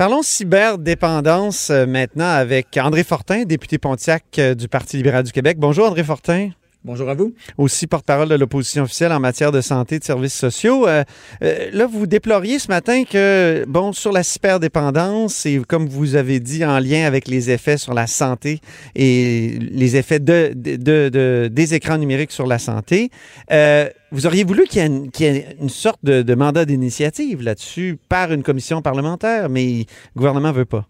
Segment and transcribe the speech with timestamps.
[0.00, 5.58] Parlons cyberdépendance euh, maintenant avec André Fortin, député Pontiac euh, du Parti libéral du Québec.
[5.58, 6.52] Bonjour André Fortin.
[6.82, 7.34] Bonjour à vous.
[7.58, 10.88] Aussi porte-parole de l'opposition officielle en matière de santé et de services sociaux.
[10.88, 11.04] Euh,
[11.42, 16.40] euh, là, vous déploriez ce matin que, bon, sur la cyberdépendance, et comme vous avez
[16.40, 18.60] dit, en lien avec les effets sur la santé
[18.94, 23.10] et les effets de, de, des écrans numériques sur la santé,
[23.52, 28.42] euh, vous auriez voulu qu'il y, ait une sorte de, mandat d'initiative là-dessus par une
[28.42, 30.86] commission parlementaire, mais le gouvernement ne veut pas.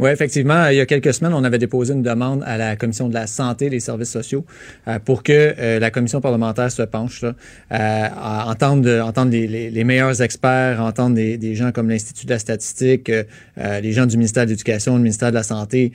[0.00, 0.66] Oui, effectivement.
[0.68, 3.28] Il y a quelques semaines, on avait déposé une demande à la Commission de la
[3.28, 4.44] santé et des services sociaux
[4.88, 7.34] euh, pour que euh, la commission parlementaire se penche, là,
[7.72, 13.10] euh, entendre, entendre les, meilleurs experts, entendre des, des gens comme l'Institut de la statistique,
[13.56, 15.92] les gens du ministère de l'Éducation, le ministère de la Santé,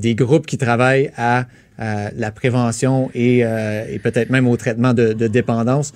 [0.00, 1.46] des groupes qui travaillent à
[1.80, 5.92] la prévention et, et peut-être même au traitement de, de dépendance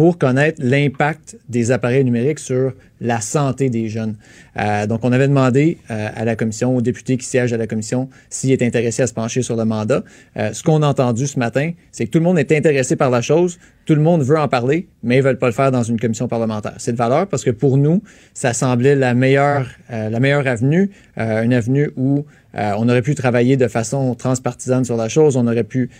[0.00, 2.72] pour connaître l'impact des appareils numériques sur
[3.02, 4.16] la santé des jeunes.
[4.56, 7.66] Euh, donc, on avait demandé euh, à la commission, aux députés qui siègent à la
[7.66, 10.02] commission, s'ils étaient intéressés à se pencher sur le mandat.
[10.38, 13.10] Euh, ce qu'on a entendu ce matin, c'est que tout le monde est intéressé par
[13.10, 15.82] la chose, tout le monde veut en parler, mais ils veulent pas le faire dans
[15.82, 16.74] une commission parlementaire.
[16.78, 21.52] C'est de valeur parce que pour nous, ça semblait la meilleure, la meilleure avenue, une
[21.52, 25.90] avenue où on aurait pu travailler de façon transpartisane sur la chose, on aurait pu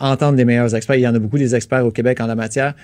[0.00, 0.96] entendre des meilleurs experts.
[0.96, 2.74] Il y en a beaucoup des experts au Québec en la matière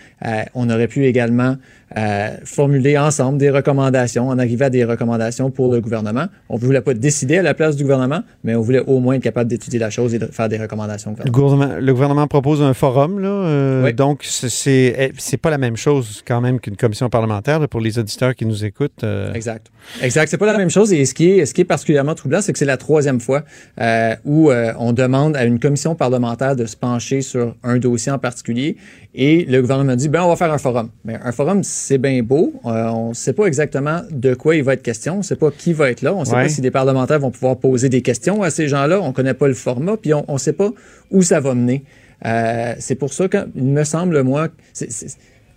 [0.55, 1.57] on aurait pu également
[1.97, 6.27] euh, formuler ensemble des recommandations, en arriver à des recommandations pour le gouvernement.
[6.48, 9.15] On ne voulait pas décider à la place du gouvernement, mais on voulait au moins
[9.15, 11.17] être capable d'étudier la chose et de faire des recommandations.
[11.25, 15.59] Le gouvernement, le gouvernement propose un forum, là, euh, donc c'est eh, c'est pas la
[15.59, 19.03] même chose quand même qu'une commission parlementaire pour les auditeurs qui nous écoutent.
[19.03, 19.33] Euh.
[19.35, 19.67] Exact.
[20.03, 22.41] Exact, c'est pas la même chose et ce qui est, ce qui est particulièrement troublant,
[22.41, 23.43] c'est que c'est la troisième fois
[24.25, 28.77] où on demande à une commission parlementaire de se pencher sur un dossier en particulier
[29.15, 30.91] et le gouvernement dit, ben on va faire un forum.
[31.05, 32.53] Mais un forum, c'est bien beau.
[32.65, 35.15] Euh, on ne sait pas exactement de quoi il va être question.
[35.15, 36.15] On ne sait pas qui va être là.
[36.15, 39.01] On ne sait pas si des parlementaires vont pouvoir poser des questions à ces gens-là.
[39.01, 40.71] On ne connaît pas le format, puis on ne sait pas
[41.11, 41.85] où ça va mener.
[42.25, 44.48] Euh, c'est pour ça qu'il me semble, moi,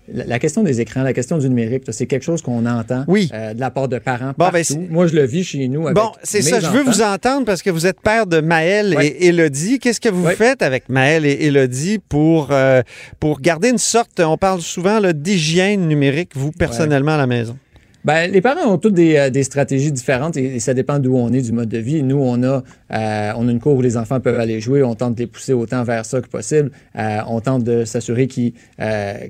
[0.08, 3.60] la question des écrans, la question du numérique, c'est quelque chose qu'on entend euh, de
[3.60, 4.86] la part de parents ben, partout.
[4.90, 5.88] Moi, je le vis chez nous.
[5.88, 6.60] Avec bon, c'est ça.
[6.60, 9.80] Je veux vous entendre parce que vous êtes père de Maël et Elodie.
[9.80, 12.82] Qu'est-ce que vous faites avec Maël et Elodie pour, euh,
[13.20, 17.58] pour garder une sorte, on parle souvent d'hygiène numérique, vous, personnellement, à la maison?
[18.06, 21.42] Ben, les parents ont toutes des, euh, stratégies différentes et, ça dépend d'où on est,
[21.42, 22.04] du mode de vie.
[22.04, 24.84] Nous, on a, euh, on a une cour où les enfants peuvent aller jouer.
[24.84, 26.72] On tente de les pousser autant vers ça que possible.
[26.98, 28.54] Euh, on tente de s'assurer qu'ils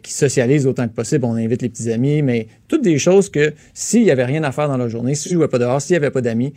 [0.08, 1.26] socialisent autant que possible.
[1.26, 4.52] On invite les petits amis, mais toutes des choses que s'il y avait rien à
[4.52, 6.54] faire dans la journée, s'ils ne jouaient pas dehors, s'il n'y avait pas d'amis,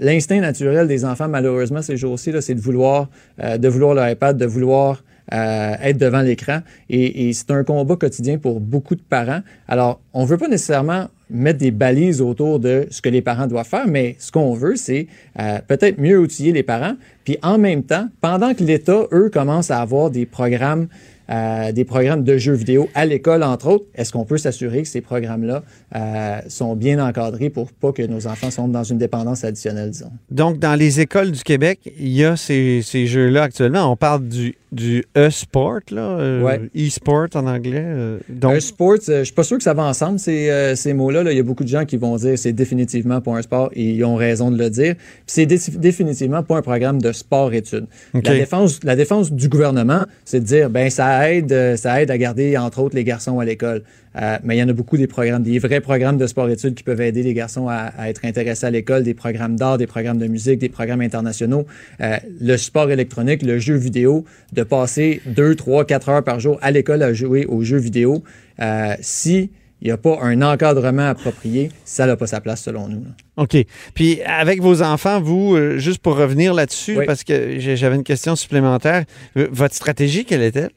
[0.00, 3.08] l'instinct naturel des enfants, malheureusement, ces jours-ci, c'est de vouloir,
[3.38, 6.60] de vouloir leur iPad, de vouloir être devant l'écran.
[6.88, 9.40] Et, et c'est un combat quotidien pour beaucoup de parents.
[9.68, 13.66] Alors, on veut pas nécessairement mettre des balises autour de ce que les parents doivent
[13.66, 15.06] faire, mais ce qu'on veut, c'est
[15.38, 16.94] euh, peut-être mieux outiller les parents.
[17.24, 20.88] Puis en même temps, pendant que l'État, eux, commencent à avoir des programmes
[21.30, 23.84] euh, des programmes de jeux vidéo à l'école, entre autres.
[23.94, 25.62] Est-ce qu'on peut s'assurer que ces programmes-là
[25.94, 30.10] euh, sont bien encadrés pour pas que nos enfants soient dans une dépendance additionnelle, disons?
[30.32, 33.92] Donc, dans les écoles du Québec, il y a ces, ces jeux-là actuellement.
[33.92, 37.82] On parle du du e-sport, là, euh, e-sport en anglais.
[37.84, 38.56] Euh, donc...
[38.56, 41.22] E-sport, euh, je suis pas sûr que ça va ensemble, ces, ces mots-là.
[41.30, 43.90] Il y a beaucoup de gens qui vont dire c'est définitivement pas un sport et
[43.90, 44.94] ils ont raison de le dire.
[45.26, 47.86] c'est définitivement pas un programme de sport-études.
[48.14, 52.18] La, défense, la défense du gouvernement, c'est de dire ben ça aide, ça aide à
[52.18, 53.82] garder, entre autres, les garçons à l'école.
[54.16, 56.82] Euh, mais il y en a beaucoup des programmes, des vrais programmes de sport-études qui
[56.82, 60.26] peuvent aider les garçons à, être intéressés à l'école, des programmes d'art, des programmes de
[60.26, 61.66] musique, des programmes internationaux.
[62.00, 66.58] Euh, le sport électronique, le jeu vidéo, de passer deux, trois, quatre heures par jour
[66.60, 68.24] à l'école à jouer aux jeux vidéo,
[68.60, 69.50] euh, si
[69.82, 73.02] il n'y a pas un encadrement approprié, ça n'a pas sa place selon nous.
[73.38, 73.56] OK.
[73.94, 79.04] Puis avec vos enfants, vous, juste pour revenir là-dessus, parce que j'avais une question supplémentaire,
[79.34, 80.70] votre stratégie, quelle est-elle?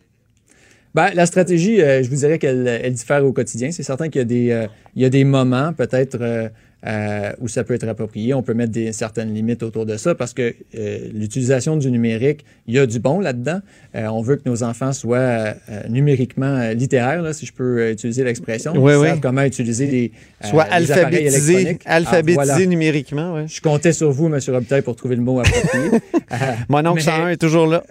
[0.95, 3.71] Ben, la stratégie, euh, je vous dirais qu'elle elle diffère au quotidien.
[3.71, 6.51] C'est certain qu'il y a des, euh, y a des moments, peut-être,
[6.85, 8.33] euh, où ça peut être approprié.
[8.33, 12.43] On peut mettre des, certaines limites autour de ça parce que euh, l'utilisation du numérique,
[12.67, 13.59] il y a du bon là-dedans.
[13.95, 15.53] Euh, on veut que nos enfants soient
[15.89, 18.73] numériquement littéraires, là, si je peux utiliser l'expression.
[18.75, 19.07] Oui, Ils oui.
[19.07, 20.11] savent comment utiliser les,
[20.43, 21.81] Soit les appareils alphabétisé, électroniques.
[21.85, 22.65] Ah, voilà.
[22.65, 23.47] numériquement.
[23.47, 24.39] Je comptais sur vous, M.
[24.47, 26.01] Robitaille, pour trouver le mot approprié.
[26.69, 27.83] Mon oncle mais- 101 est toujours là.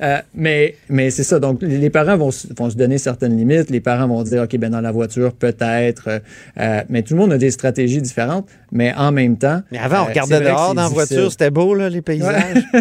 [0.34, 1.38] mais mais c'est ça.
[1.38, 3.70] Donc, les parents vont, se- vont se donner certaines limites.
[3.70, 6.22] Les parents vont dire, OK, ben dans la voiture, peut-être.
[6.88, 8.48] mais tout le monde a des stratégies différentes.
[8.72, 9.62] Mais en même temps...
[9.70, 12.62] Mais avant, on euh, regardait dehors dans la voiture, c'était beau, là, les paysages.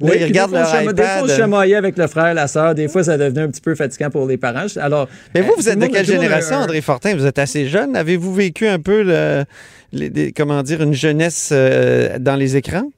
[0.00, 2.74] Oui, ils regardent des fois, leur Des fois, on chamaillait avec le frère, la sœur.
[2.74, 4.66] Des fois, ça devenait un petit peu fatigant pour les parents.
[4.80, 7.14] Alors, Mais euh, vous, vous tout êtes de quelle génération, André Fortin?
[7.16, 7.96] Vous êtes assez jeune.
[7.96, 9.44] Avez-vous vécu un peu, le,
[9.92, 12.90] les- comment dire, une jeunesse euh, dans les écrans?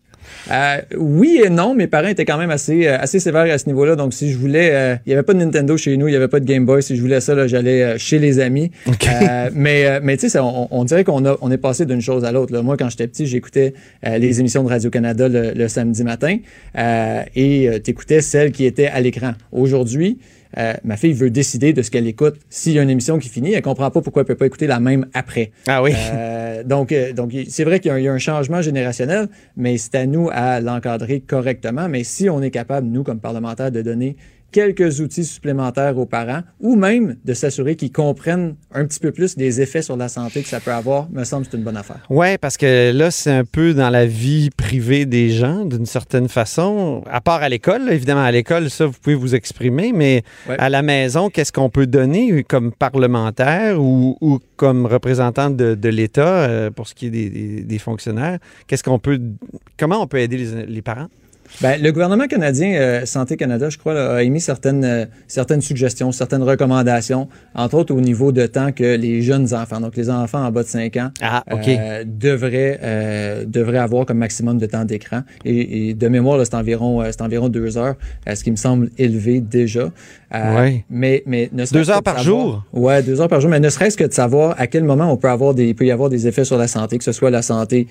[0.51, 3.67] Euh, oui et non, mes parents étaient quand même assez, euh, assez sévères à ce
[3.67, 3.97] niveau-là.
[3.97, 6.17] Donc, si je voulais, euh, il n'y avait pas de Nintendo chez nous, il n'y
[6.17, 6.83] avait pas de Game Boy.
[6.83, 8.71] Si je voulais ça, j'allais chez les amis.
[8.87, 12.25] Euh, mais, mais tu sais, on, on dirait qu'on a, on est passé d'une chose
[12.25, 12.59] à l'autre.
[12.61, 16.39] Moi, quand j'étais petit, j'écoutais les émissions de Radio-Canada le, le samedi matin
[16.77, 19.33] et tu écoutais celles qui étaient à l'écran.
[19.53, 20.19] Aujourd'hui,
[20.57, 22.37] euh, ma fille veut décider de ce qu'elle écoute.
[22.49, 24.67] S'il y a une émission qui finit, elle comprend pas pourquoi elle peut pas écouter
[24.67, 25.51] la même après.
[25.67, 25.93] Ah oui.
[25.95, 29.95] Euh, donc, euh, donc il- c'est vrai qu'il y a un changement générationnel, mais c'est
[29.95, 31.89] à nous à l'encadrer correctement.
[31.89, 34.17] Mais si on est capable, nous, comme parlementaires, de donner
[34.51, 39.37] quelques outils supplémentaires aux parents ou même de s'assurer qu'ils comprennent un petit peu plus
[39.37, 42.01] des effets sur la santé que ça peut avoir, me semble c'est une bonne affaire.
[42.09, 46.29] Oui, parce que là, c'est un peu dans la vie privée des gens, d'une certaine
[46.29, 47.03] façon.
[47.11, 50.57] À part à l'école, évidemment, à l'école, ça, vous pouvez vous exprimer, mais Ouais.
[50.59, 55.89] à la maison, qu'est-ce qu'on peut donner comme parlementaire ou, ou comme représentant de, de
[55.89, 58.39] l'État euh, pour ce qui est des, des- des fonctionnaires?
[58.67, 59.21] Qu'est-ce qu'on peut.
[59.79, 61.09] Comment on peut aider les, les parents?
[61.63, 65.61] Ben, le gouvernement canadien, euh, Santé Canada, je crois, là, a émis certaines, euh, certaines
[65.61, 70.11] suggestions, certaines recommandations, entre autres au niveau de temps que les jeunes enfants, donc les
[70.11, 74.85] enfants en bas de 5 ans, Ah, euh, devraient, devraient avoir comme maximum de temps
[74.85, 75.23] d'écran.
[75.45, 77.95] Et, et de mémoire, c'est environ, c'est environ deux heures,
[78.33, 79.91] ce qui me semble élevé déjà.
[80.33, 80.85] Ouais.
[80.91, 82.65] Mais, mais ne serait-ce Deux heures de par savoir- jour?
[82.73, 85.17] Ouais, deux heures par jour, mais ne serait-ce que de savoir à quel moment on
[85.17, 87.31] peut avoir des, il peut y avoir des effets sur la santé, que ce soit
[87.31, 87.87] la santé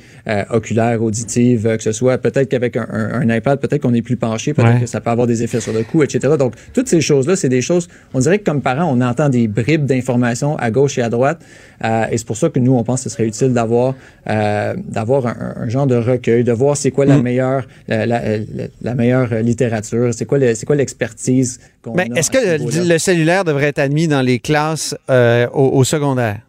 [0.51, 4.53] oculaire, auditive, que ce soit peut-être qu'avec un, un- un peut-être qu'on est plus penché,
[4.53, 4.79] peut-être Ouais.
[4.81, 6.33] que ça peut avoir des effets sur le cou, etc.
[6.38, 9.47] Donc, toutes ces choses-là, c'est des choses, on dirait que comme parents, on entend des
[9.47, 11.39] bribes d'informations à gauche et à droite,
[11.85, 13.94] euh, et c'est pour ça que nous, on pense que ce serait utile d'avoir
[14.29, 18.38] euh, d'avoir un, un genre de recueil, de voir c'est quoi la meilleure la, la-
[18.39, 18.44] la-
[18.81, 23.44] la meilleure littérature, c'est quoi c'est quoi l'expertise qu'on Mais a est-ce que le, cellulaire
[23.45, 26.39] devrait être admis dans les classes euh, au, au secondaire?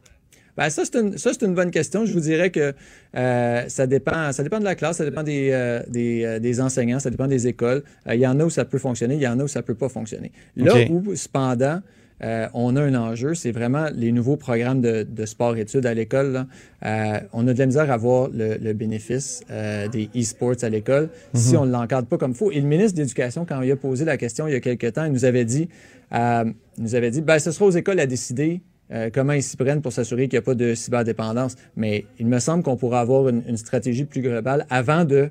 [0.59, 2.05] Ben, ça, c'est une, bonne question.
[2.05, 2.75] Je vous dirais que
[3.17, 6.61] euh, ça, dépend, ça dépend de la classe, ça dépend des, euh, des, euh, des
[6.61, 7.85] enseignants, ça dépend des écoles.
[8.09, 9.63] Euh, Il y en a où ça peut fonctionner, il y en a où ça
[9.63, 10.33] peut pas fonctionner.
[10.57, 11.81] Là où, cependant,
[12.23, 16.47] euh, on a un enjeu, c'est vraiment les nouveaux programmes de, de sport-études à l'école.
[16.85, 20.69] Euh, on a de la misère à voir le, le bénéfice euh, des e-sports à
[20.69, 22.51] l'école si on ne l'encadre pas comme il faut.
[22.51, 24.93] Et le ministre de l'Éducation, quand il a posé la question il y a quelques
[24.93, 25.69] temps, il nous avait dit,
[26.13, 28.61] il nous avait dit ben, ce sera aux écoles à décider
[28.93, 31.57] euh, comment ils s'y prennent pour s'assurer qu'il n'y a pas de cyberdépendance.
[31.77, 35.31] Mais il me semble qu'on pourrait avoir une, une stratégie plus globale avant de,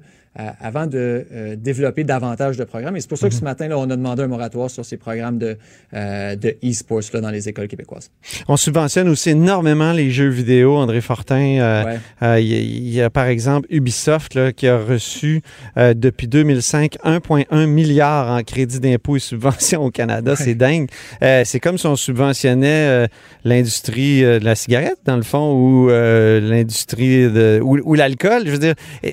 [0.62, 2.95] avant de euh, développer davantage de programmes.
[2.95, 4.98] Et c'est pour ça que ce matin, là, on a demandé un moratoire sur ces
[4.98, 5.57] programmes de,
[5.94, 8.12] euh, de e-sports là, dans les écoles québécoises.
[8.48, 11.57] On subventionne aussi énormément les jeux vidéo, André Fortin.
[11.60, 11.98] euh, Ouais.
[12.24, 15.42] Euh, Il y, a- il y a par exemple Ubisoft là, qui a reçu
[15.78, 20.36] euh, depuis 2005 1,1 milliard en crédit d'impôt et subventions au Canada.
[20.36, 20.89] C'est dingue.
[21.24, 22.68] Euh, c'est comme si on subventionnait
[23.06, 23.07] euh,
[23.44, 28.44] l'industrie de la cigarette, dans le fond, ou euh, l'industrie de ou, ou l'alcool.
[28.45, 29.07] Je veux dire, et-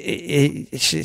[0.45, 1.05] et- et-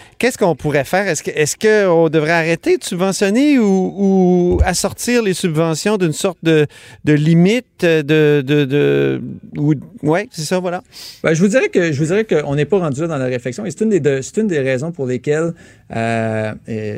[0.21, 1.07] Qu'est-ce qu'on pourrait faire?
[1.07, 3.65] Est-ce qu'on devrait arrêter de subventionner ou,
[3.97, 6.67] ou assortir les subventions d'une sorte de,
[7.05, 9.19] de limite de, de,
[9.57, 9.73] ou,
[10.03, 10.83] ouais, c'est ça, voilà.
[11.23, 13.25] Ben, je vous dirais que je vous dirais qu'on n'est pas rendu là dans la
[13.25, 15.53] réflexion et c'est une des de- une des raisons pour lesquelles
[15.95, 16.53] euh,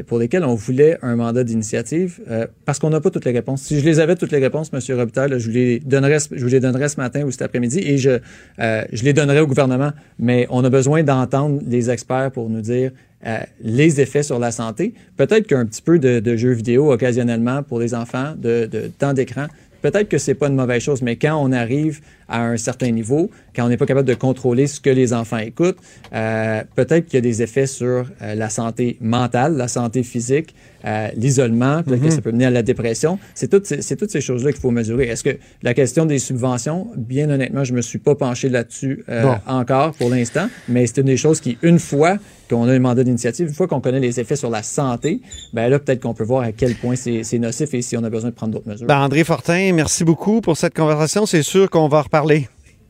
[0.05, 3.61] pour lesquelles on voulait un mandat d'initiative euh, parce qu'on n'a pas toutes les réponses.
[3.61, 6.51] Si je les avais toutes les réponses, Monsieur Robitaille, je vous les donnerais je vous
[6.51, 8.19] les donnerais ce matin ou cet après-midi et je
[8.59, 9.91] euh, je les donnerais au gouvernement.
[10.19, 12.91] Mais on a besoin d'entendre les experts pour nous dire
[13.25, 14.93] euh, les effets sur la santé.
[15.17, 19.13] Peut-être qu'un petit peu de, de jeux vidéo occasionnellement pour les enfants, de, de temps
[19.13, 19.47] d'écran,
[19.81, 22.01] peut-être que c'est pas une mauvaise chose, mais quand on arrive
[22.33, 25.37] à un certain niveau, quand on n'est pas capable de contrôler ce que les enfants
[25.37, 25.77] écoutent,
[26.13, 30.55] euh, peut-être qu'il y a des effets sur euh, la santé mentale, la santé physique,
[30.83, 33.19] euh, l'isolement, peut-être que ça peut mener à la dépression.
[33.35, 35.07] C'est toutes ces, c'est toutes ces choses-là qu'il faut mesurer.
[35.07, 39.35] Est-ce que la question des subventions, bien honnêtement, je me suis pas penché là-dessus Bon.
[39.47, 42.17] encore pour l'instant, mais c'est une des choses qui, une fois
[42.49, 45.21] qu'on a un mandat d'initiative, une fois qu'on connaît les effets sur la santé,
[45.53, 48.09] ben là, peut-être qu'on peut voir à quel point c'est nocif et si on a
[48.09, 48.87] besoin de prendre d'autres mesures.
[48.87, 51.25] Ben, André Fortin, merci beaucoup pour cette conversation.
[51.25, 52.03] C'est sûr qu'on va en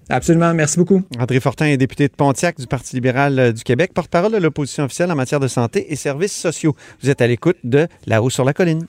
[0.09, 0.53] Absolument.
[0.53, 1.01] Merci beaucoup.
[1.17, 5.11] André Fortin est député de Pontiac du Parti libéral du Québec, porte-parole de l'opposition officielle
[5.11, 6.75] en matière de santé et services sociaux.
[7.01, 8.85] Vous êtes à l'écoute de La haut sur la colline.